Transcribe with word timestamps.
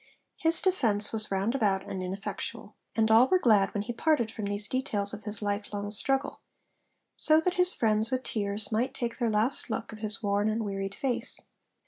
His 0.37 0.61
defence 0.61 1.13
was 1.13 1.29
roundabout 1.29 1.87
and 1.87 2.01
ineffectual; 2.01 2.75
and 2.95 3.11
all 3.11 3.27
were 3.27 3.37
glad 3.37 3.71
when 3.71 3.83
he 3.83 3.93
parted 3.93 4.31
from 4.31 4.45
these 4.45 4.67
details 4.67 5.13
of 5.13 5.25
his 5.25 5.43
long 5.43 5.61
life 5.71 5.93
struggle, 5.93 6.41
so 7.15 7.39
that 7.39 7.53
his 7.53 7.75
friends, 7.75 8.09
with 8.09 8.23
tears, 8.23 8.71
might 8.71 8.95
take 8.95 9.19
their 9.19 9.29
last 9.29 9.69
look 9.69 9.91
of 9.93 9.99
his 9.99 10.23
worn 10.23 10.49
and 10.49 10.65
wearied 10.65 10.95
face. 10.95 11.41